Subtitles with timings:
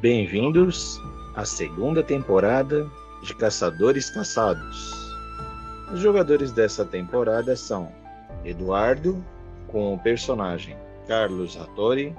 [0.00, 1.02] Bem-vindos
[1.34, 2.88] à segunda temporada
[3.20, 4.94] de Caçadores Caçados.
[5.92, 7.90] Os jogadores dessa temporada são
[8.44, 9.20] Eduardo,
[9.66, 10.76] com o personagem
[11.08, 12.14] Carlos Rattori,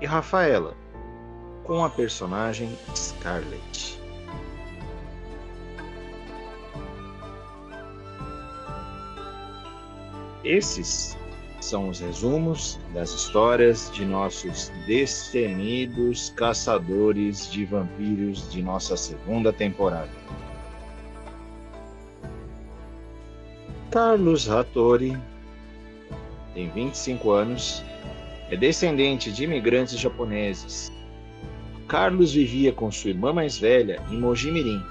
[0.00, 0.74] e Rafaela,
[1.62, 3.96] com a personagem Scarlett.
[10.42, 11.16] Esses
[11.62, 20.10] são os resumos das histórias de nossos destemidos caçadores de vampiros de nossa segunda temporada.
[23.90, 25.16] Carlos Hattori
[26.52, 27.82] tem 25 anos,
[28.50, 30.90] é descendente de imigrantes japoneses.
[31.86, 34.82] Carlos vivia com sua irmã mais velha em Mojimirim,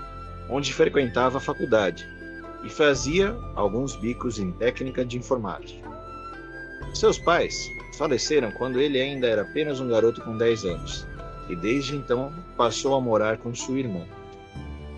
[0.50, 2.06] onde frequentava a faculdade
[2.64, 5.91] e fazia alguns bicos em técnica de informática.
[6.94, 11.08] Seus pais faleceram quando ele ainda era apenas um garoto com 10 anos,
[11.50, 14.06] e desde então passou a morar com sua irmã.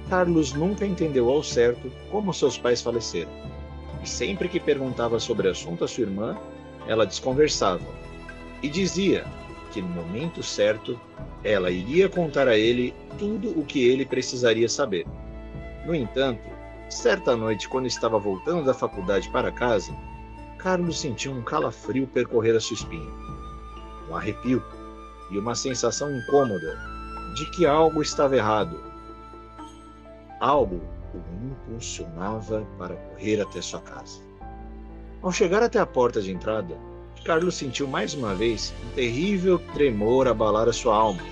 [0.09, 3.31] Carlos nunca entendeu ao certo como seus pais faleceram,
[4.03, 6.37] e sempre que perguntava sobre o assunto à sua irmã,
[6.87, 7.85] ela desconversava
[8.61, 9.25] e dizia
[9.71, 10.99] que no momento certo
[11.43, 15.05] ela iria contar a ele tudo o que ele precisaria saber.
[15.85, 16.41] No entanto,
[16.89, 19.93] certa noite, quando estava voltando da faculdade para casa,
[20.63, 23.11] Carlos sentiu um calafrio percorrer a sua espinha,
[24.09, 24.63] um arrepio
[25.29, 26.79] e uma sensação incômoda
[27.35, 28.79] de que algo estava errado.
[30.39, 30.81] Algo
[31.13, 34.21] o impulsionava para correr até sua casa.
[35.21, 36.77] Ao chegar até a porta de entrada,
[37.25, 41.23] Carlos sentiu mais uma vez um terrível tremor abalar a sua alma.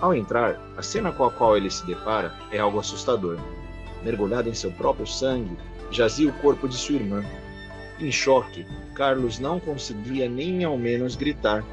[0.00, 3.40] Ao entrar, a cena com a qual ele se depara é algo assustador.
[4.04, 5.58] Mergulhado em seu próprio sangue,
[5.90, 7.24] jazia o corpo de sua irmã,
[8.00, 11.64] em choque, Carlos não conseguia nem ao menos gritar.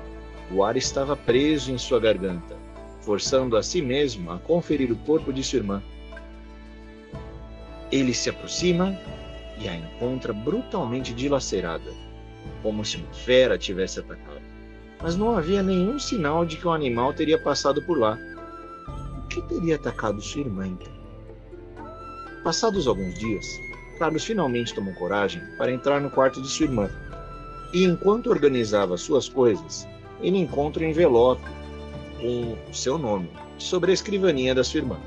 [0.52, 2.56] O ar estava preso em sua garganta,
[3.02, 5.84] forçando a si mesmo a conferir o corpo de sua irmã.
[7.92, 8.98] Ele se aproxima
[9.60, 11.92] e a encontra brutalmente dilacerada,
[12.62, 14.42] como se uma fera tivesse atacado.
[15.02, 18.18] Mas não havia nenhum sinal de que o animal teria passado por lá.
[19.18, 20.94] O que teria atacado sua irmã então?
[22.44, 23.46] Passados alguns dias,
[23.98, 26.90] Carlos finalmente tomou coragem para entrar no quarto de sua irmã.
[27.74, 29.88] E enquanto organizava suas coisas,
[30.22, 31.44] ele encontra um envelope
[32.20, 34.98] com o seu nome sobre a escrivaninha da sua irmã.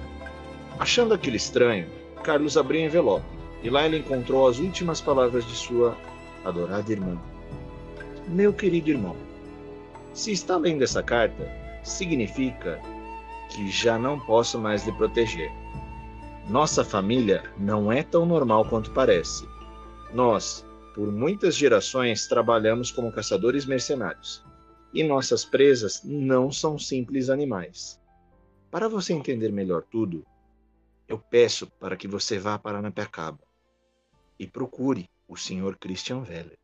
[0.78, 1.86] Achando aquilo estranho,
[2.22, 3.24] Carlos abriu o envelope
[3.62, 5.96] e lá ele encontrou as últimas palavras de sua
[6.44, 7.18] adorada irmã.
[8.28, 9.16] Meu querido irmão,
[10.12, 11.50] se está lendo essa carta,
[11.82, 12.80] significa
[13.50, 15.50] que já não posso mais lhe proteger.
[16.48, 19.46] Nossa família não é tão normal quanto parece.
[20.14, 20.64] Nós,
[20.94, 24.42] por muitas gerações, trabalhamos como caçadores mercenários.
[24.94, 28.00] E nossas presas não são simples animais.
[28.70, 30.24] Para você entender melhor tudo,
[31.06, 33.44] eu peço para que você vá para Napacaba
[34.38, 35.76] e procure o Sr.
[35.78, 36.58] Christian Weller.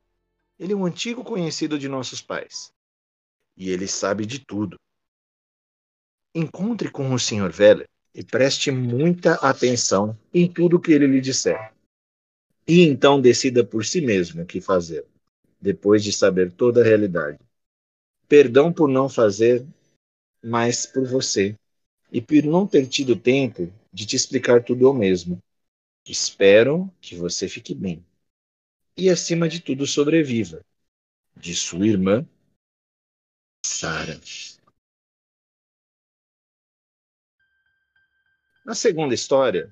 [0.59, 2.73] Ele é um antigo conhecido de nossos pais.
[3.55, 4.81] E ele sabe de tudo.
[6.35, 7.53] Encontre com o Sr.
[7.59, 11.73] Weller e preste muita atenção em tudo que ele lhe disser.
[12.67, 15.05] E então decida por si mesmo o que fazer,
[15.61, 17.39] depois de saber toda a realidade.
[18.29, 19.67] Perdão por não fazer
[20.43, 21.57] mais por você
[22.13, 25.39] e por não ter tido tempo de te explicar tudo eu mesmo.
[26.07, 28.05] Espero que você fique bem.
[28.97, 30.65] E acima de tudo sobreviva.
[31.37, 32.27] De sua irmã,
[33.65, 34.21] Sara.
[38.65, 39.71] Na segunda história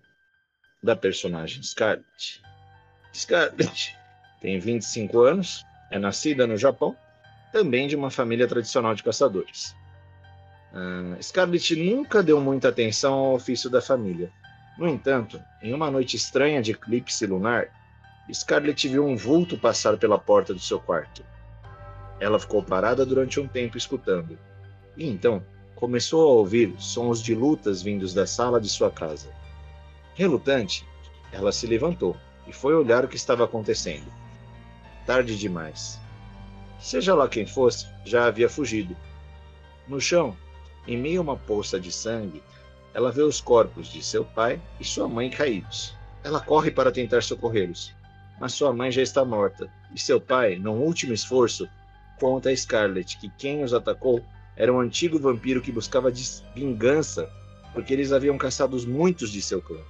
[0.83, 2.43] da personagem Scarlett,
[3.15, 3.97] Scarlett
[4.39, 6.95] tem 25 anos, é nascida no Japão,
[7.53, 9.75] também de uma família tradicional de caçadores.
[10.75, 14.31] Uh, Scarlett nunca deu muita atenção ao ofício da família.
[14.77, 17.69] No entanto, em uma noite estranha de eclipse lunar,
[18.31, 21.25] Scarlett viu um vulto passar pela porta do seu quarto.
[22.21, 24.39] Ela ficou parada durante um tempo escutando.
[24.99, 25.43] E então
[25.83, 29.35] começou a ouvir sons de lutas vindos da sala de sua casa.
[30.15, 30.87] Relutante,
[31.33, 34.07] ela se levantou e foi olhar o que estava acontecendo.
[35.05, 36.01] Tarde demais.
[36.79, 38.97] Seja lá quem fosse, já havia fugido.
[39.89, 40.37] No chão,
[40.87, 42.41] em meio a uma poça de sangue,
[42.95, 45.97] ela vê os corpos de seu pai e sua mãe caídos.
[46.23, 47.93] Ela corre para tentar socorrê-los,
[48.39, 51.69] mas sua mãe já está morta e seu pai, num último esforço,
[52.21, 54.25] conta a Scarlett que quem os atacou
[54.57, 56.13] era um antigo vampiro que buscava
[56.55, 57.31] vingança
[57.73, 59.81] porque eles haviam caçado muitos de seu clã.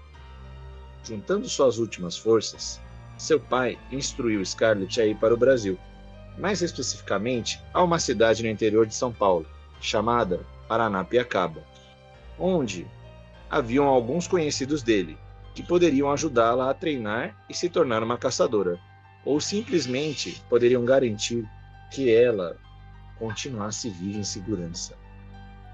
[1.05, 2.81] Juntando suas últimas forças,
[3.19, 5.79] seu pai instruiu Scarlett a ir para o Brasil,
[6.39, 9.47] mais especificamente a uma cidade no interior de São Paulo,
[9.81, 11.63] chamada Paranapiacaba,
[12.39, 12.87] onde
[13.51, 15.19] haviam alguns conhecidos dele
[15.55, 18.79] que poderiam ajudá-la a treinar e se tornar uma caçadora,
[19.25, 21.45] ou simplesmente poderiam garantir
[21.91, 22.57] que ela
[23.23, 24.99] continuasse viva em segurança.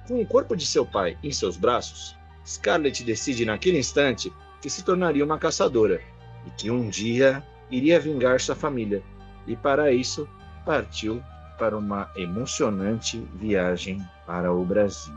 [0.07, 2.15] Com o corpo de seu pai em seus braços,
[2.47, 4.31] Scarlett decide naquele instante
[4.61, 6.03] que se tornaria uma caçadora
[6.47, 9.03] e que um dia iria vingar sua família,
[9.47, 10.29] e para isso
[10.67, 11.23] partiu
[11.59, 15.15] para uma emocionante viagem para o Brasil.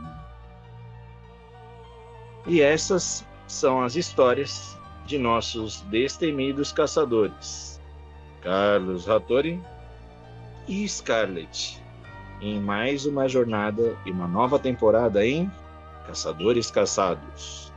[2.46, 7.78] E essas são as histórias de nossos destemidos caçadores,
[8.40, 9.60] Carlos Rattori
[10.66, 11.81] e Scarlett,
[12.42, 15.50] em mais uma jornada e uma nova temporada em
[16.06, 17.71] Caçadores Caçados.